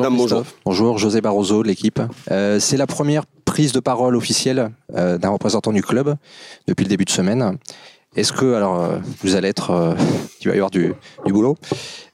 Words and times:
bonjour, 0.00 0.10
Madame, 0.12 0.18
Christophe. 0.18 0.54
bonjour. 0.64 0.86
Bonjour, 0.88 0.98
José 0.98 1.20
Barroso 1.20 1.62
de 1.62 1.68
l'équipe. 1.68 2.00
Euh, 2.30 2.58
c'est 2.60 2.76
la 2.76 2.86
première 2.86 3.24
prise 3.44 3.72
de 3.72 3.80
parole 3.80 4.16
officielle 4.16 4.70
euh, 4.96 5.18
d'un 5.18 5.30
représentant 5.30 5.72
du 5.72 5.82
club 5.82 6.16
depuis 6.66 6.84
le 6.84 6.88
début 6.88 7.04
de 7.04 7.10
semaine. 7.10 7.58
Est-ce 8.16 8.32
que, 8.32 8.54
alors, 8.54 8.82
euh, 8.82 8.98
vous 9.22 9.36
allez 9.36 9.48
être, 9.48 9.96
il 10.40 10.48
va 10.48 10.54
y 10.54 10.56
avoir 10.56 10.70
du, 10.70 10.92
du 11.24 11.32
boulot. 11.32 11.56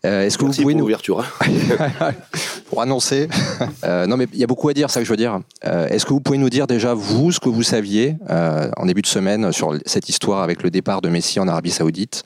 Est-ce 0.03 0.37
que 0.39 0.45
Merci 0.45 0.59
vous 0.61 0.63
pouvez 0.65 0.75
pour 0.75 0.79
nous, 0.79 0.79
l'ouverture. 0.87 1.21
hein. 1.21 2.13
pour 2.69 2.81
annoncer, 2.83 3.29
non 3.85 4.17
mais 4.17 4.27
il 4.33 4.39
y 4.39 4.45
a 4.45 4.47
beaucoup 4.47 4.69
à 4.69 4.75
dire, 4.75 4.89
ça 4.91 5.01
que 5.01 5.07
je 5.07 5.11
veux 5.11 5.17
dire. 5.17 5.41
Est-ce 5.63 6.05
que 6.05 6.11
vous 6.13 6.21
pouvez 6.21 6.39
nous 6.39 6.51
dire 6.51 6.67
déjà 6.67 6.95
vous 6.95 7.33
ce 7.33 7.41
que 7.41 7.49
vous 7.49 7.63
saviez 7.65 8.17
en 8.29 8.87
début 8.87 9.03
de 9.03 9.07
semaine 9.09 9.51
sur 9.53 9.75
cette 9.85 10.09
histoire 10.09 10.43
avec 10.43 10.63
le 10.63 10.71
départ 10.71 11.01
de 11.01 11.09
Messi 11.09 11.41
en 11.41 11.49
Arabie 11.49 11.71
Saoudite, 11.73 12.23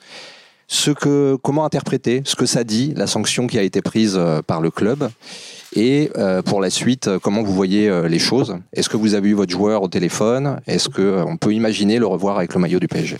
ce 0.71 0.91
que, 0.91 1.37
comment 1.43 1.65
interpréter 1.65 2.21
ce 2.23 2.37
que 2.37 2.45
ça 2.45 2.63
dit, 2.63 2.93
la 2.95 3.05
sanction 3.05 3.45
qui 3.45 3.59
a 3.59 3.61
été 3.61 3.81
prise 3.81 4.15
euh, 4.17 4.41
par 4.41 4.61
le 4.61 4.71
club, 4.71 5.09
et 5.75 6.09
euh, 6.17 6.41
pour 6.41 6.61
la 6.61 6.69
suite, 6.69 7.07
euh, 7.07 7.19
comment 7.19 7.43
vous 7.43 7.53
voyez 7.53 7.89
les 8.07 8.19
choses? 8.19 8.55
Est-ce 8.73 8.89
que 8.89 8.97
vous 8.97 9.13
avez 9.13 9.29
eu 9.29 9.33
votre 9.33 9.51
joueur 9.51 9.83
au 9.83 9.87
téléphone? 9.87 10.59
Est-ce 10.67 10.89
que 10.89 11.01
euh, 11.01 11.25
on 11.25 11.37
peut 11.37 11.53
imaginer 11.53 11.97
le 11.97 12.07
revoir 12.07 12.37
avec 12.37 12.53
le 12.53 12.59
maillot 12.59 12.79
du 12.79 12.87
PSG 12.87 13.17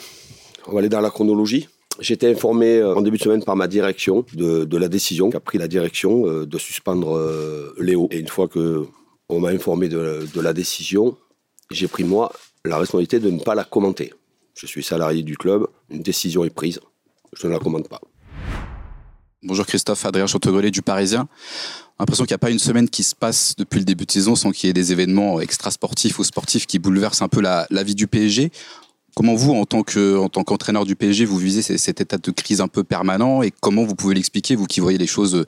On 0.68 0.74
va 0.74 0.80
aller 0.80 0.90
dans 0.90 1.02
la 1.02 1.10
chronologie. 1.10 1.68
Été 2.10 2.32
informé 2.32 2.82
en 2.84 3.02
début 3.02 3.18
de 3.18 3.24
semaine 3.24 3.44
par 3.44 3.55
ma 3.55 3.68
direction 3.68 4.26
de, 4.34 4.77
la 4.77 4.88
décision 4.88 5.30
qu'a 5.30 5.40
pris 5.40 5.58
la 5.58 5.68
direction 5.68 6.24
de 6.46 6.58
suspendre 6.58 7.74
Léo. 7.80 8.08
Et 8.12 8.20
une 8.20 8.27
fois 8.27 8.48
que 8.48 8.86
on 9.30 9.40
m'a 9.40 9.49
informé 9.49 9.88
de 9.88 10.41
la 10.41 10.54
décision, 10.54 11.16
j'ai 11.70 11.88
pris 11.88 12.04
moi 12.04 12.32
la 12.66 12.77
responsabilité 12.77 13.20
de 13.20 13.30
ne 13.30 13.40
pas 13.40 13.55
la 13.55 13.66
commenter. 13.66 14.13
Je 14.55 14.66
suis 14.66 14.84
salarié 14.84 15.22
du 15.22 15.38
club, 15.38 15.68
une 15.90 16.02
décision 16.02 16.43
est 16.43 16.49
prise, 16.49 16.80
je 17.37 17.48
ne 17.48 17.54
la 17.54 17.60
commente 17.60 17.87
pas. 17.87 18.01
Bonjour 19.43 19.65
Christophe, 19.65 20.05
Adrien 20.05 20.27
Chantegrelet 20.27 20.70
du 20.70 20.82
Parisien. 20.82 21.27
L'impression 21.99 22.26
qu'il 22.26 22.34
n'y 22.34 22.35
a 22.35 22.40
pas 22.40 22.51
une 22.51 22.60
semaine 22.60 22.90
qui 22.90 23.04
se 23.04 23.15
passe 23.15 23.55
depuis 23.57 23.79
le 23.79 23.85
début 23.85 24.05
de 24.05 24.12
saison 24.12 24.35
sans 24.35 24.51
qu'il 24.51 24.68
y 24.68 24.70
ait 24.70 24.74
des 24.74 24.91
événements 24.91 25.40
extra-sportifs 25.40 26.20
ou 26.20 26.24
sportifs 26.24 26.68
qui 26.68 26.79
bouleversent 26.79 27.21
un 27.21 27.27
peu 27.27 27.41
la, 27.41 27.65
vie 27.84 27.96
du 27.96 28.07
PSG. 28.07 28.52
Comment 29.15 29.35
vous, 29.35 29.54
en 29.54 29.65
tant 29.65 29.79
en 29.82 30.29
tant 30.29 30.43
qu'entraîneur 30.43 30.85
du 30.85 30.96
PSG, 30.96 31.26
vous 31.26 31.37
visez 31.37 31.62
cet 31.62 32.02
état 32.02 32.18
de 32.18 32.32
crise 32.32 32.62
un 32.62 32.68
peu 32.68 32.84
permanent 32.84 33.41
et 33.41 33.52
comment 33.52 33.84
vous 33.84 33.96
pouvez 33.96 34.15
l'expliquer, 34.15 34.55
vous 34.55 34.68
qui 34.68 34.79
voyez 34.79 34.98
les 34.98 35.07
choses 35.07 35.43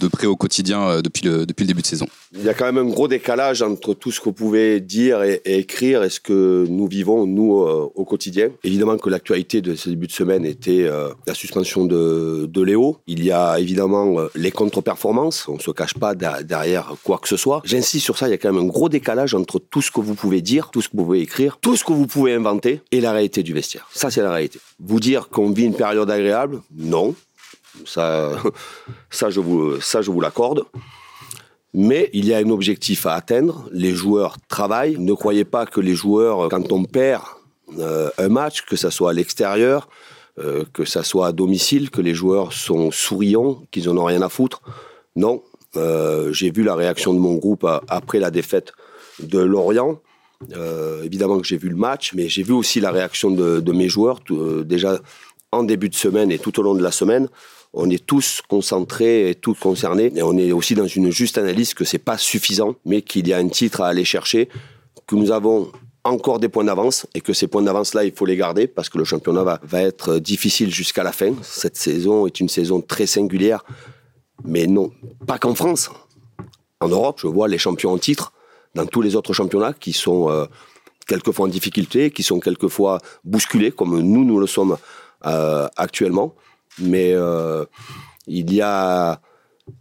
de 0.00 0.08
près 0.08 0.26
au 0.26 0.36
quotidien 0.36 0.82
euh, 0.82 1.02
depuis 1.02 1.24
le, 1.24 1.46
depuis 1.46 1.64
le 1.64 1.68
début 1.68 1.82
de 1.82 1.86
saison 1.86 2.06
Il 2.32 2.42
y 2.42 2.48
a 2.48 2.54
quand 2.54 2.64
même 2.64 2.78
un 2.78 2.90
gros 2.90 3.08
décalage 3.08 3.62
entre 3.62 3.94
tout 3.94 4.10
ce 4.10 4.20
que 4.20 4.24
vous 4.24 4.32
pouvez 4.32 4.80
dire 4.80 5.22
et, 5.22 5.40
écrire 5.44 6.02
et 6.02 6.10
ce 6.10 6.20
que 6.20 6.66
nous 6.68 6.86
vivons, 6.86 7.26
nous, 7.26 7.62
euh, 7.62 7.90
au 7.94 8.04
quotidien. 8.04 8.50
Évidemment 8.64 8.96
que 8.96 9.10
l'actualité 9.10 9.60
de 9.60 9.74
ce 9.74 9.88
début 9.88 10.06
de 10.06 10.12
semaine 10.12 10.44
était 10.44 10.82
euh, 10.82 11.10
la 11.26 11.34
suspension 11.34 11.84
de, 11.84 12.46
de 12.50 12.62
Léo. 12.62 12.98
Il 13.06 13.24
y 13.24 13.30
a 13.32 13.58
évidemment 13.58 14.16
les 14.34 14.50
contre-performances. 14.50 15.46
On 15.48 15.54
ne 15.54 15.60
se 15.60 15.70
cache 15.70 15.94
pas 15.94 16.14
derrière 16.14 16.94
quoi 17.04 17.18
que 17.18 17.28
ce 17.28 17.36
soit. 17.36 17.62
J'insiste 17.64 18.04
sur 18.04 18.18
ça, 18.18 18.28
il 18.28 18.30
y 18.30 18.34
a 18.34 18.38
quand 18.38 18.52
même 18.52 18.62
un 18.62 18.66
gros 18.66 18.88
décalage 18.88 19.34
entre 19.34 19.58
tout 19.58 19.82
ce 19.82 19.90
que 19.90 20.00
vous 20.00 20.14
pouvez 20.14 20.40
dire, 20.40 20.70
tout 20.70 20.80
ce 20.80 20.88
que 20.88 20.96
vous 20.96 21.04
pouvez 21.04 21.20
écrire, 21.20 21.58
tout 21.60 21.76
ce 21.76 21.84
que 21.84 21.92
vous 21.92 22.06
pouvez 22.06 22.34
inventer 22.34 22.80
et 22.90 23.00
la 23.00 23.12
réalité 23.12 23.42
du 23.42 23.52
vestiaire. 23.52 23.88
Ça, 23.92 24.10
c'est 24.10 24.22
la 24.22 24.32
réalité. 24.32 24.58
Vous 24.80 25.00
dire 25.00 25.28
qu'on 25.28 25.50
vit 25.50 25.64
une 25.64 25.74
période 25.74 26.10
agréable, 26.10 26.62
non. 26.76 27.14
Ça, 27.86 28.32
ça, 29.10 29.30
je 29.30 29.40
vous, 29.40 30.20
l'accorde. 30.20 30.64
Mais 31.74 32.10
il 32.12 32.26
y 32.26 32.34
a 32.34 32.38
un 32.38 32.50
objectif 32.50 33.06
à 33.06 33.14
atteindre. 33.14 33.68
Les 33.72 33.94
joueurs 33.94 34.36
travaillent. 34.48 34.96
Ne 34.98 35.14
croyez 35.14 35.44
pas 35.44 35.64
que 35.64 35.80
les 35.80 35.94
joueurs, 35.94 36.48
quand 36.50 36.70
on 36.72 36.84
perd 36.84 37.22
euh, 37.78 38.10
un 38.18 38.28
match, 38.28 38.62
que 38.62 38.76
ça 38.76 38.90
soit 38.90 39.10
à 39.10 39.12
l'extérieur, 39.14 39.88
euh, 40.38 40.64
que 40.72 40.84
ça 40.84 41.02
soit 41.02 41.28
à 41.28 41.32
domicile, 41.32 41.90
que 41.90 42.02
les 42.02 42.14
joueurs 42.14 42.52
sont 42.52 42.90
souriants, 42.90 43.62
qu'ils 43.70 43.88
en 43.88 43.96
ont 43.96 44.04
rien 44.04 44.22
à 44.22 44.28
foutre. 44.28 44.60
Non. 45.16 45.42
Euh, 45.76 46.32
J'ai 46.32 46.50
vu 46.50 46.62
la 46.62 46.74
réaction 46.74 47.14
de 47.14 47.18
mon 47.18 47.36
groupe 47.36 47.66
après 47.88 48.18
la 48.18 48.30
défaite 48.30 48.72
de 49.20 49.38
Lorient. 49.38 50.00
Évidemment 51.04 51.38
que 51.38 51.46
j'ai 51.46 51.56
vu 51.56 51.68
le 51.68 51.76
match, 51.76 52.14
mais 52.14 52.28
j'ai 52.28 52.42
vu 52.42 52.52
aussi 52.52 52.80
la 52.80 52.90
réaction 52.90 53.30
de, 53.30 53.72
mes 53.72 53.88
joueurs. 53.88 54.20
Déjà 54.64 54.98
en 55.52 55.62
début 55.62 55.88
de 55.88 55.94
semaine 55.94 56.32
et 56.32 56.38
tout 56.38 56.58
au 56.58 56.62
long 56.64 56.74
de 56.74 56.82
la 56.82 56.90
semaine, 56.90 57.28
on 57.74 57.88
est 57.88 58.04
tous 58.04 58.42
concentrés 58.48 59.30
et 59.30 59.34
tous 59.34 59.54
concernés. 59.54 60.12
Et 60.14 60.22
on 60.22 60.36
est 60.36 60.52
aussi 60.52 60.74
dans 60.74 60.86
une 60.86 61.10
juste 61.10 61.38
analyse 61.38 61.74
que 61.74 61.84
c'est 61.84 61.98
pas 61.98 62.18
suffisant, 62.18 62.74
mais 62.84 63.02
qu'il 63.02 63.28
y 63.28 63.32
a 63.32 63.38
un 63.38 63.48
titre 63.48 63.80
à 63.80 63.88
aller 63.88 64.04
chercher, 64.04 64.48
que 65.06 65.16
nous 65.16 65.30
avons 65.30 65.72
encore 66.04 66.38
des 66.38 66.48
points 66.48 66.64
d'avance 66.64 67.06
et 67.14 67.20
que 67.20 67.32
ces 67.32 67.46
points 67.46 67.62
d'avance-là, 67.62 68.04
il 68.04 68.12
faut 68.12 68.26
les 68.26 68.36
garder 68.36 68.66
parce 68.66 68.88
que 68.88 68.98
le 68.98 69.04
championnat 69.04 69.60
va, 69.62 69.82
être 69.82 70.18
difficile 70.18 70.72
jusqu'à 70.72 71.02
la 71.02 71.12
fin. 71.12 71.32
Cette 71.42 71.76
saison 71.76 72.26
est 72.26 72.40
une 72.40 72.48
saison 72.48 72.80
très 72.80 73.06
singulière, 73.06 73.64
mais 74.44 74.66
non, 74.66 74.90
pas 75.26 75.38
qu'en 75.38 75.54
France. 75.54 75.90
En 76.80 76.88
Europe, 76.88 77.20
je 77.20 77.28
vois 77.28 77.46
les 77.46 77.58
champions 77.58 77.92
en 77.92 77.98
titre 77.98 78.32
dans 78.74 78.86
tous 78.86 79.00
les 79.00 79.14
autres 79.14 79.32
championnats 79.32 79.72
qui 79.72 79.92
sont 79.92 80.28
euh, 80.28 80.46
quelquefois 81.06 81.46
en 81.46 81.48
difficulté, 81.48 82.10
qui 82.10 82.24
sont 82.24 82.40
quelquefois 82.40 82.98
bousculés, 83.24 83.70
comme 83.70 84.00
nous, 84.00 84.24
nous 84.24 84.40
le 84.40 84.48
sommes 84.48 84.76
euh, 85.26 85.68
actuellement. 85.76 86.34
Mais 86.78 87.12
euh, 87.12 87.64
il 88.26 88.52
y 88.52 88.60
a 88.60 89.20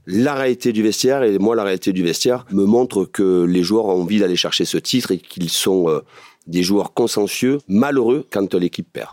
la 0.05 0.33
réalité 0.35 0.73
du 0.73 0.83
vestiaire, 0.83 1.23
et 1.23 1.37
moi, 1.37 1.55
la 1.55 1.63
réalité 1.63 1.93
du 1.93 2.03
vestiaire 2.03 2.45
me 2.51 2.65
montre 2.65 3.05
que 3.05 3.43
les 3.43 3.63
joueurs 3.63 3.85
ont 3.85 4.01
envie 4.01 4.19
d'aller 4.19 4.35
chercher 4.35 4.65
ce 4.65 4.77
titre 4.77 5.11
et 5.11 5.17
qu'ils 5.17 5.49
sont 5.49 5.89
euh, 5.89 6.01
des 6.47 6.63
joueurs 6.63 6.93
consciencieux, 6.93 7.59
malheureux 7.67 8.27
quand 8.31 8.53
l'équipe 8.55 8.87
perd. 8.91 9.11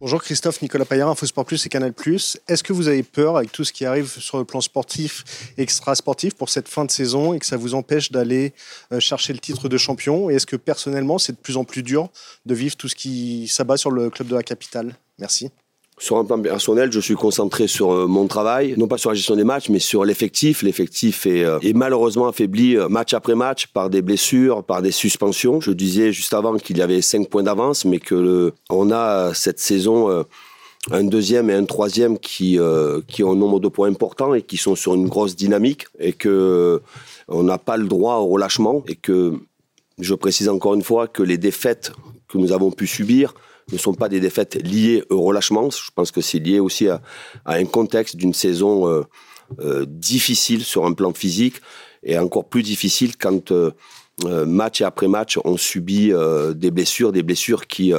Bonjour 0.00 0.22
Christophe, 0.22 0.62
Nicolas 0.62 0.86
Paillard, 0.86 1.10
Infosport 1.10 1.44
Plus 1.44 1.66
et 1.66 1.68
Canal 1.68 1.92
Plus. 1.92 2.38
Est-ce 2.48 2.62
que 2.62 2.72
vous 2.72 2.88
avez 2.88 3.02
peur 3.02 3.36
avec 3.36 3.52
tout 3.52 3.64
ce 3.64 3.72
qui 3.72 3.84
arrive 3.84 4.08
sur 4.08 4.38
le 4.38 4.46
plan 4.46 4.62
sportif 4.62 5.52
extra-sportif 5.58 6.34
pour 6.34 6.48
cette 6.48 6.68
fin 6.68 6.86
de 6.86 6.90
saison 6.90 7.34
et 7.34 7.38
que 7.38 7.44
ça 7.44 7.58
vous 7.58 7.74
empêche 7.74 8.10
d'aller 8.10 8.54
euh, 8.92 9.00
chercher 9.00 9.34
le 9.34 9.40
titre 9.40 9.68
de 9.68 9.76
champion? 9.76 10.30
Et 10.30 10.36
est-ce 10.36 10.46
que 10.46 10.56
personnellement, 10.56 11.18
c'est 11.18 11.32
de 11.32 11.36
plus 11.36 11.58
en 11.58 11.64
plus 11.64 11.82
dur 11.82 12.08
de 12.46 12.54
vivre 12.54 12.76
tout 12.76 12.88
ce 12.88 12.94
qui 12.94 13.46
s'abat 13.46 13.76
sur 13.76 13.90
le 13.90 14.08
club 14.08 14.28
de 14.28 14.36
la 14.36 14.42
capitale? 14.42 14.96
Merci. 15.18 15.50
Sur 16.00 16.16
un 16.16 16.24
plan 16.24 16.40
personnel, 16.40 16.90
je 16.90 16.98
suis 16.98 17.14
concentré 17.14 17.66
sur 17.66 17.92
euh, 17.92 18.06
mon 18.06 18.26
travail, 18.26 18.74
non 18.78 18.88
pas 18.88 18.96
sur 18.96 19.10
la 19.10 19.14
gestion 19.14 19.36
des 19.36 19.44
matchs, 19.44 19.68
mais 19.68 19.78
sur 19.78 20.06
l'effectif. 20.06 20.62
L'effectif 20.62 21.26
est, 21.26 21.44
euh, 21.44 21.58
malheureusement 21.74 22.26
affaibli 22.26 22.74
euh, 22.74 22.88
match 22.88 23.12
après 23.12 23.34
match 23.34 23.66
par 23.66 23.90
des 23.90 24.00
blessures, 24.00 24.64
par 24.64 24.80
des 24.80 24.92
suspensions. 24.92 25.60
Je 25.60 25.72
disais 25.72 26.10
juste 26.10 26.32
avant 26.32 26.56
qu'il 26.56 26.78
y 26.78 26.82
avait 26.82 27.02
5 27.02 27.28
points 27.28 27.42
d'avance, 27.42 27.84
mais 27.84 27.98
que 27.98 28.54
on 28.70 28.90
a 28.90 29.34
cette 29.34 29.60
saison 29.60 30.24
un 30.90 31.04
deuxième 31.04 31.50
et 31.50 31.54
un 31.54 31.66
troisième 31.66 32.18
qui, 32.18 32.58
qui 33.06 33.22
ont 33.22 33.32
un 33.32 33.36
nombre 33.36 33.60
de 33.60 33.68
points 33.68 33.88
importants 33.88 34.32
et 34.32 34.40
qui 34.40 34.56
sont 34.56 34.74
sur 34.74 34.94
une 34.94 35.06
grosse 35.06 35.36
dynamique 35.36 35.84
et 35.98 36.14
que 36.14 36.80
on 37.28 37.42
n'a 37.42 37.58
pas 37.58 37.76
le 37.76 37.86
droit 37.86 38.16
au 38.16 38.28
relâchement 38.28 38.82
et 38.88 38.94
que 38.94 39.34
je 39.98 40.14
précise 40.14 40.48
encore 40.48 40.74
une 40.74 40.82
fois 40.82 41.08
que 41.08 41.22
les 41.22 41.36
défaites 41.36 41.92
que 42.26 42.38
nous 42.38 42.52
avons 42.52 42.70
pu 42.70 42.86
subir 42.86 43.34
ne 43.72 43.78
sont 43.78 43.94
pas 43.94 44.08
des 44.08 44.20
défaites 44.20 44.56
liées 44.56 45.04
au 45.10 45.22
relâchement. 45.22 45.70
Je 45.70 45.90
pense 45.94 46.10
que 46.10 46.20
c'est 46.20 46.38
lié 46.38 46.60
aussi 46.60 46.88
à, 46.88 47.00
un 47.46 47.64
contexte 47.64 48.16
d'une 48.16 48.34
saison 48.34 48.88
euh, 48.88 49.02
euh, 49.60 49.84
difficile 49.88 50.64
sur 50.64 50.84
un 50.84 50.92
plan 50.92 51.12
physique 51.12 51.56
et 52.02 52.18
encore 52.18 52.46
plus 52.48 52.62
difficile 52.62 53.16
quand 53.16 53.52
euh, 53.52 53.70
match 54.46 54.80
après 54.82 55.08
match 55.08 55.38
on 55.44 55.56
subit 55.56 56.12
des 56.54 56.70
blessures, 56.70 57.10
des 57.12 57.22
blessures 57.22 57.66
qui 57.66 57.92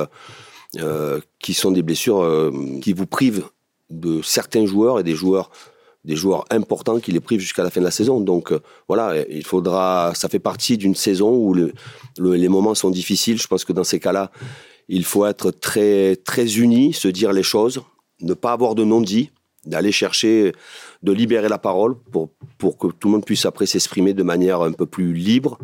qui 1.40 1.54
sont 1.54 1.72
des 1.72 1.82
blessures 1.82 2.52
qui 2.82 2.94
vous 2.94 3.08
privent 3.08 3.46
de 3.90 4.22
certains 4.22 4.66
joueurs 4.66 5.00
et 5.00 5.04
des 5.04 5.16
joueurs 5.16 5.50
des 6.06 6.16
joueurs 6.16 6.46
importants 6.50 7.00
qui 7.00 7.12
les 7.12 7.20
privent 7.20 7.40
jusqu'à 7.42 7.64
la 7.64 7.70
fin 7.70 7.80
de 7.80 7.86
la 7.86 7.92
saison. 7.92 8.20
Donc 8.22 8.52
voilà, 8.88 9.24
il 9.30 9.46
faudra. 9.46 10.14
Ça 10.16 10.30
fait 10.30 10.40
partie 10.40 10.78
d'une 10.78 10.96
saison 10.96 11.30
où 11.36 11.54
le- 11.54 11.74
le- 12.18 12.36
les 12.36 12.48
moments 12.48 12.74
sont 12.74 12.90
difficiles. 12.90 13.40
Je 13.40 13.46
pense 13.48 13.66
que 13.66 13.74
dans 13.74 13.84
ces 13.84 14.00
cas-là, 14.00 14.32
il 14.94 15.06
faut 15.06 15.26
être 15.26 15.52
très 15.52 16.18
très 16.18 16.58
unis, 16.58 16.94
se 16.94 17.08
dire 17.08 17.32
les 17.32 17.44
choses, 17.44 17.82
ne 18.20 18.34
pas 18.34 18.52
avoir 18.52 18.76
de 18.76 18.84
non-dit, 18.84 19.32
d'aller 19.66 19.92
chercher, 19.92 20.52
de 21.02 21.12
libérer 21.12 21.48
la 21.48 21.58
parole 21.58 21.96
pour 22.58 22.78
que 22.78 22.88
tout 22.88 23.08
le 23.08 23.14
monde 23.14 23.26
puisse 23.26 23.46
après 23.46 23.66
s'exprimer 23.66 24.14
de 24.14 24.24
manière 24.24 24.62
un 24.62 24.74
peu 24.74 24.86
plus 24.86 25.14
libre, 25.14 25.58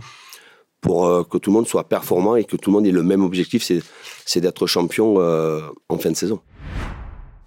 pour 0.80 1.06
euh, 1.06 1.24
que 1.24 1.38
tout 1.38 1.50
le 1.50 1.56
monde 1.56 1.68
soit 1.68 1.90
performant 1.90 2.36
et 2.38 2.46
que 2.46 2.56
tout 2.56 2.70
le 2.70 2.76
monde 2.76 2.88
ait 2.88 2.92
le 2.92 3.04
même 3.04 3.24
objectif, 3.24 3.64
c'est 3.64 3.82
c'est 4.26 4.40
d'être 4.40 4.68
champion 4.68 5.20
euh, 5.20 5.62
en 5.90 5.98
fin 5.98 6.12
de 6.12 6.16
saison. 6.16 6.40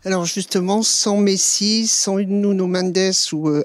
Alors 0.02 0.24
justement, 0.24 0.82
sans 0.82 1.18
Messi, 1.18 1.86
sans 1.86 2.16
Nuno 2.16 2.66
Mendes 2.66 3.12
ou 3.34 3.50
euh, 3.50 3.62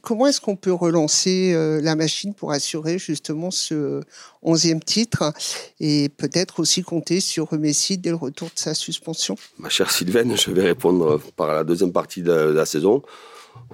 comment 0.00 0.26
est-ce 0.26 0.40
qu'on 0.40 0.56
peut 0.56 0.72
relancer 0.72 1.52
euh, 1.52 1.82
la 1.82 1.94
machine 1.96 2.32
pour 2.32 2.50
assurer 2.50 2.98
justement 2.98 3.50
ce 3.50 4.00
onzième 4.42 4.80
titre 4.80 5.34
et 5.78 6.08
peut-être 6.08 6.60
aussi 6.60 6.82
compter 6.82 7.20
sur 7.20 7.52
Messi 7.52 7.98
dès 7.98 8.08
le 8.08 8.16
retour 8.16 8.48
de 8.48 8.58
sa 8.58 8.72
suspension? 8.72 9.36
Ma 9.58 9.68
chère 9.68 9.90
Sylvaine, 9.90 10.34
je 10.34 10.50
vais 10.50 10.62
répondre 10.62 11.20
par 11.36 11.48
la 11.48 11.62
deuxième 11.62 11.92
partie 11.92 12.22
de 12.22 12.32
la 12.32 12.64
saison. 12.64 13.02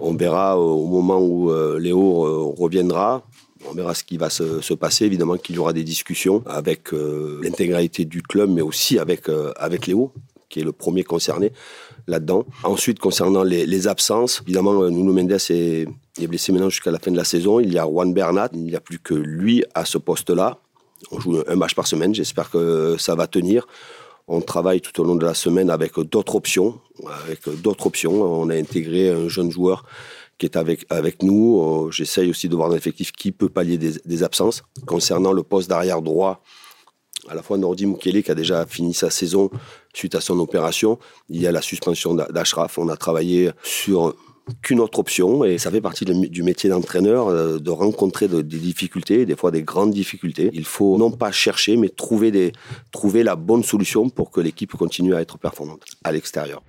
On 0.00 0.12
verra 0.12 0.58
au 0.58 0.88
moment 0.88 1.20
où 1.20 1.52
euh, 1.52 1.78
Léo 1.78 2.26
euh, 2.26 2.52
reviendra. 2.58 3.22
On 3.70 3.75
verra 3.75 3.94
ce 3.94 4.02
qui 4.02 4.16
va 4.16 4.28
se, 4.28 4.60
se 4.60 4.75
passer. 4.75 5.05
Évidemment 5.05 5.37
qu'il 5.37 5.55
y 5.55 5.58
aura 5.60 5.72
des 5.72 5.84
discussions 5.84 6.43
avec 6.46 6.90
l'intégralité 6.90 8.05
du 8.05 8.20
club, 8.20 8.50
mais 8.50 8.60
aussi 8.60 8.98
avec, 8.98 9.28
avec 9.55 9.87
Léo, 9.87 10.12
qui 10.52 10.60
est 10.60 10.64
le 10.64 10.72
premier 10.72 11.02
concerné 11.02 11.50
là-dedans. 12.06 12.44
Ensuite, 12.62 12.99
concernant 12.99 13.43
les, 13.43 13.88
absences, 13.88 14.43
évidemment, 14.44 14.88
Nuno 14.88 15.12
Mendes 15.12 15.32
est, 15.32 15.87
blessé 16.28 16.52
maintenant 16.52 16.69
jusqu'à 16.69 16.90
la 16.90 16.99
fin 16.99 17.10
de 17.10 17.16
la 17.16 17.25
saison. 17.25 17.58
Il 17.58 17.72
y 17.72 17.78
a 17.78 17.84
Juan 17.84 18.12
Bernat, 18.12 18.50
il 18.52 18.64
n'y 18.64 18.76
a 18.76 18.81
plus 18.81 18.99
que 18.99 19.14
lui 19.14 19.64
à 19.75 19.84
ce 19.84 19.99
poste-là. 19.99 20.58
On 21.10 21.19
joue 21.19 21.43
un 21.49 21.56
match 21.56 21.75
par 21.75 21.87
semaine, 21.87 22.14
j'espère 22.14 22.50
que 22.50 22.96
ça 22.99 23.14
va 23.14 23.26
tenir. 23.26 23.66
On 24.28 24.40
travaille 24.40 24.81
tout 24.81 25.00
au 25.00 25.04
long 25.04 25.16
de 25.16 25.25
la 25.25 25.34
semaine 25.34 25.70
avec 25.70 25.99
d'autres 25.99 26.37
options. 26.37 26.78
Avec 27.25 27.48
d'autres 27.60 27.87
options, 27.87 28.22
on 28.22 28.48
a 28.50 28.55
intégré 28.55 29.10
un 29.10 29.28
jeune 29.28 29.50
joueur 29.50 29.84
qui 30.38 30.46
est 30.46 30.56
avec, 30.56 30.87
avec 30.90 31.22
nous. 31.22 31.60
Euh, 31.60 31.90
j'essaye 31.90 32.31
aussi 32.31 32.48
de 32.48 32.56
voir 32.56 32.70
un 32.70 32.76
effectif 32.76 33.12
qui 33.12 33.32
peut 33.32 33.48
pallier 33.48 33.78
des, 33.78 34.22
absences. 34.22 34.62
Concernant 34.87 35.32
le 35.32 35.43
poste 35.43 35.69
d'arrière 35.69 36.02
droit, 36.02 36.43
à 37.28 37.34
la 37.34 37.42
fois 37.42 37.58
Nordi 37.58 37.86
Mukele 37.86 38.22
qui 38.22 38.30
a 38.30 38.34
déjà 38.34 38.66
fini 38.66 38.94
sa 38.94 39.10
saison 39.10 39.50
suite 39.94 40.14
à 40.14 40.20
son 40.20 40.38
opération. 40.38 40.98
Il 41.28 41.40
y 41.40 41.46
a 41.46 41.52
la 41.52 41.62
suspension 41.62 42.14
d'Ashraf. 42.14 42.78
On 42.78 42.88
a 42.88 42.96
travaillé 42.96 43.50
sur 43.62 44.14
qu'une 44.62 44.80
autre 44.80 44.98
option 44.98 45.44
et 45.44 45.58
ça 45.58 45.70
fait 45.70 45.80
partie 45.80 46.04
du 46.04 46.42
métier 46.42 46.69
d'entraîneur 46.69 47.28
euh, 47.28 47.58
de 47.58 47.70
rencontrer 47.70 48.26
des 48.28 48.42
difficultés, 48.42 49.24
des 49.24 49.36
fois 49.36 49.50
des 49.50 49.62
grandes 49.62 49.92
difficultés. 49.92 50.50
Il 50.52 50.64
faut 50.64 50.98
non 50.98 51.10
pas 51.10 51.30
chercher 51.30 51.76
mais 51.76 51.88
trouver, 51.88 52.32
la 53.22 53.36
bonne 53.36 53.62
solution 53.62 54.08
pour 54.08 54.30
que 54.30 54.40
l'équipe 54.40 54.72
continue 54.72 55.14
à 55.14 55.20
être 55.20 55.38
performante 55.38 55.84
à 56.02 56.12
l'extérieur. 56.12 56.62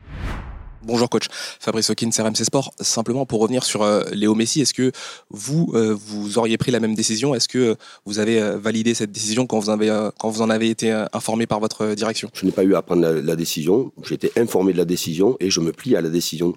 Bonjour 0.86 1.10
coach, 1.10 1.28
Fabrice 1.60 1.90
Hawkins, 1.90 2.10
RMC 2.18 2.44
Sport. 2.44 2.74
Simplement 2.80 3.26
pour 3.26 3.40
revenir 3.40 3.64
sur 3.64 3.84
euh, 3.84 4.04
Léo 4.12 4.36
Messi, 4.36 4.62
est-ce 4.62 4.74
que 4.74 4.92
vous, 5.30 5.72
euh, 5.76 5.96
vous 5.98 6.38
auriez 6.38 6.58
pris 6.58 6.72
la 6.72 6.82
même 6.82 6.94
décision? 6.94 7.34
Est-ce 7.34 7.48
que 7.48 7.78
vous 8.06 8.20
avez 8.20 8.42
validé 8.58 8.94
cette 8.94 9.12
décision 9.12 9.48
quand 9.48 9.60
vous, 9.60 9.70
avez, 9.70 10.10
quand 10.20 10.30
vous 10.30 10.42
en 10.42 10.50
avez 10.50 10.70
été 10.70 10.92
informé 11.14 11.48
par 11.48 11.62
votre 11.62 11.94
direction? 11.96 12.30
Je 12.34 12.46
n'ai 12.46 12.52
pas 12.52 12.64
eu 12.64 12.76
à 12.76 12.82
prendre 12.82 13.02
la, 13.02 13.14
la 13.14 13.36
décision, 13.38 13.94
j'ai 14.04 14.16
été 14.16 14.32
informé 14.38 14.74
de 14.74 14.78
la 14.78 14.86
décision 14.86 15.38
et 15.40 15.50
je 15.50 15.62
me 15.62 15.72
plie 15.72 15.96
à 15.96 16.02
la 16.02 16.10
décision 16.10 16.54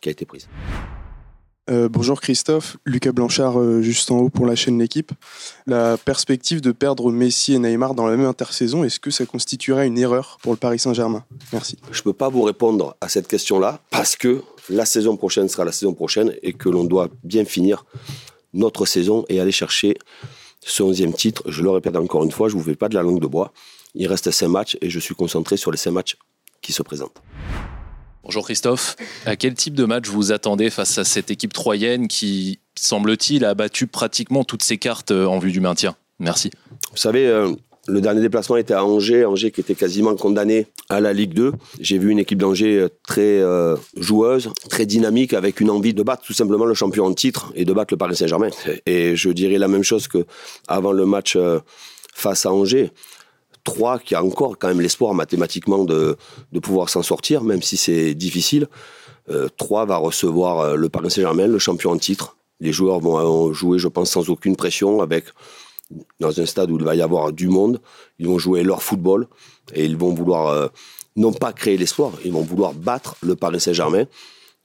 qui 0.00 0.08
a 0.08 0.12
été 0.12 0.24
prise. 0.24 0.48
Euh, 1.70 1.88
bonjour 1.90 2.20
Christophe, 2.20 2.78
Lucas 2.86 3.12
Blanchard 3.12 3.60
euh, 3.60 3.82
juste 3.82 4.10
en 4.10 4.18
haut 4.18 4.30
pour 4.30 4.46
la 4.46 4.56
chaîne 4.56 4.78
L'équipe. 4.78 5.12
La 5.66 5.98
perspective 5.98 6.62
de 6.62 6.72
perdre 6.72 7.12
Messi 7.12 7.52
et 7.52 7.58
Neymar 7.58 7.94
dans 7.94 8.06
la 8.06 8.16
même 8.16 8.26
intersaison, 8.26 8.84
est-ce 8.84 8.98
que 8.98 9.10
ça 9.10 9.26
constituerait 9.26 9.86
une 9.86 9.98
erreur 9.98 10.38
pour 10.42 10.52
le 10.52 10.56
Paris 10.56 10.78
Saint-Germain? 10.78 11.24
Merci. 11.52 11.76
Je 11.90 11.98
ne 11.98 12.04
peux 12.04 12.14
pas 12.14 12.30
vous 12.30 12.42
répondre 12.42 12.96
à 13.02 13.08
cette 13.10 13.28
question-là 13.28 13.80
parce 13.90 14.16
que 14.16 14.42
la 14.70 14.86
saison 14.86 15.18
prochaine 15.18 15.48
sera 15.48 15.66
la 15.66 15.72
saison 15.72 15.92
prochaine 15.92 16.34
et 16.42 16.54
que 16.54 16.70
l'on 16.70 16.84
doit 16.84 17.08
bien 17.22 17.44
finir 17.44 17.84
notre 18.54 18.86
saison 18.86 19.26
et 19.28 19.38
aller 19.38 19.52
chercher 19.52 19.98
ce 20.60 20.82
11e 20.82 21.12
titre. 21.12 21.42
Je 21.46 21.62
le 21.62 21.70
répète 21.70 21.96
encore 21.96 22.24
une 22.24 22.32
fois, 22.32 22.48
je 22.48 22.54
ne 22.54 22.60
vous 22.60 22.66
fais 22.66 22.76
pas 22.76 22.88
de 22.88 22.94
la 22.94 23.02
langue 23.02 23.20
de 23.20 23.26
bois. 23.26 23.52
Il 23.94 24.06
reste 24.06 24.30
5 24.30 24.48
matchs 24.48 24.78
et 24.80 24.88
je 24.88 24.98
suis 24.98 25.14
concentré 25.14 25.58
sur 25.58 25.70
les 25.70 25.78
5 25.78 25.90
matchs 25.90 26.16
qui 26.62 26.72
se 26.72 26.82
présentent. 26.82 27.20
Bonjour 28.24 28.44
Christophe. 28.44 28.96
À 29.26 29.36
quel 29.36 29.54
type 29.54 29.74
de 29.74 29.84
match 29.84 30.08
vous 30.08 30.32
attendez 30.32 30.70
face 30.70 30.98
à 30.98 31.04
cette 31.04 31.30
équipe 31.30 31.52
troyenne 31.52 32.08
qui, 32.08 32.58
semble-t-il, 32.74 33.44
a 33.44 33.54
battu 33.54 33.86
pratiquement 33.86 34.44
toutes 34.44 34.62
ses 34.62 34.76
cartes 34.76 35.12
euh, 35.12 35.26
en 35.26 35.38
vue 35.38 35.52
du 35.52 35.60
maintien? 35.60 35.94
Merci. 36.18 36.50
Vous 36.90 36.96
savez, 36.96 37.28
euh, 37.28 37.52
le 37.86 38.00
dernier 38.00 38.20
déplacement 38.20 38.56
était 38.56 38.74
à 38.74 38.84
Angers, 38.84 39.24
Angers 39.24 39.52
qui 39.52 39.60
était 39.60 39.76
quasiment 39.76 40.16
condamné 40.16 40.66
à 40.88 41.00
la 41.00 41.12
Ligue 41.12 41.32
2. 41.32 41.52
J'ai 41.80 41.98
vu 41.98 42.10
une 42.10 42.18
équipe 42.18 42.38
d'Angers 42.38 42.76
euh, 42.76 42.88
très 43.06 43.40
joueuse, 43.96 44.50
très 44.68 44.84
dynamique, 44.84 45.32
avec 45.32 45.60
une 45.60 45.70
envie 45.70 45.94
de 45.94 46.02
battre 46.02 46.24
tout 46.24 46.34
simplement 46.34 46.64
le 46.64 46.74
champion 46.74 47.06
en 47.06 47.14
titre 47.14 47.52
et 47.54 47.64
de 47.64 47.72
battre 47.72 47.94
le 47.94 47.98
Paris 47.98 48.16
Saint-Germain. 48.16 48.50
Et 48.84 49.14
je 49.14 49.30
dirais 49.30 49.58
la 49.58 49.68
même 49.68 49.84
chose 49.84 50.08
que 50.08 50.26
avant 50.66 50.92
le 50.92 51.06
match 51.06 51.38
face 52.12 52.46
à 52.46 52.52
Angers. 52.52 52.90
3 53.64 53.98
qui 53.98 54.14
a 54.14 54.24
encore 54.24 54.58
quand 54.58 54.68
même 54.68 54.80
l'espoir 54.80 55.14
mathématiquement 55.14 55.84
de, 55.84 56.16
de 56.52 56.58
pouvoir 56.58 56.88
s'en 56.88 57.02
sortir, 57.02 57.42
même 57.42 57.62
si 57.62 57.76
c'est 57.76 58.14
difficile. 58.14 58.68
3 59.56 59.82
euh, 59.82 59.84
va 59.86 59.96
recevoir 59.96 60.60
euh, 60.60 60.76
le 60.76 60.88
Paris 60.88 61.10
Saint-Germain, 61.10 61.46
le 61.46 61.58
champion 61.58 61.90
en 61.90 61.98
titre. 61.98 62.36
Les 62.60 62.72
joueurs 62.72 63.00
vont 63.00 63.52
jouer, 63.52 63.78
je 63.78 63.88
pense, 63.88 64.10
sans 64.10 64.30
aucune 64.30 64.56
pression, 64.56 65.00
avec 65.00 65.26
dans 66.20 66.40
un 66.40 66.46
stade 66.46 66.70
où 66.70 66.76
il 66.76 66.84
va 66.84 66.96
y 66.96 67.02
avoir 67.02 67.32
du 67.32 67.48
monde. 67.48 67.80
Ils 68.18 68.26
vont 68.26 68.38
jouer 68.38 68.62
leur 68.62 68.82
football 68.82 69.28
et 69.74 69.84
ils 69.84 69.96
vont 69.96 70.12
vouloir 70.12 70.48
euh, 70.48 70.68
non 71.16 71.32
pas 71.32 71.52
créer 71.52 71.76
l'espoir, 71.76 72.12
ils 72.24 72.32
vont 72.32 72.42
vouloir 72.42 72.74
battre 72.74 73.16
le 73.22 73.36
Paris 73.36 73.60
Saint-Germain. 73.60 74.04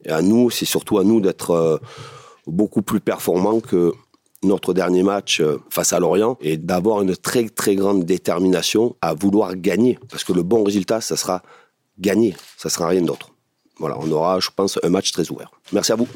Et 0.06 0.10
à 0.10 0.22
nous, 0.22 0.50
c'est 0.50 0.66
surtout 0.66 0.98
à 0.98 1.04
nous 1.04 1.22
d'être 1.22 1.80
beaucoup 2.46 2.82
plus 2.82 3.00
performants 3.00 3.62
que 3.62 3.94
notre 4.44 4.74
dernier 4.74 5.04
match 5.04 5.40
euh, 5.40 5.58
face 5.70 5.94
à 5.94 6.00
Lorient 6.00 6.38
et 6.42 6.58
d'avoir 6.58 7.02
une 7.02 7.16
très 7.16 7.50
très 7.50 7.76
grande 7.76 8.04
détermination 8.06 8.96
à 9.02 9.14
vouloir 9.14 9.56
gagner. 9.56 10.00
Parce 10.10 10.24
que 10.24 10.34
le 10.34 10.44
bon 10.44 10.64
résultat, 10.64 11.02
ça 11.02 11.16
sera 11.16 11.42
gagner, 12.00 12.36
ça 12.58 12.70
sera 12.70 12.88
rien 12.88 13.02
d'autre. 13.02 13.30
Voilà, 13.80 13.98
on 14.00 14.12
aura, 14.12 14.40
je 14.40 14.50
pense, 14.56 14.80
un 14.84 14.90
match 14.90 15.12
très 15.12 15.30
ouvert. 15.32 15.52
Merci 15.72 15.92
à 15.92 15.96
vous. 15.96 16.08